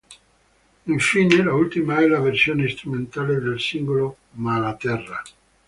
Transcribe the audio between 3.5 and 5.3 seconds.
singolo "Malaterra".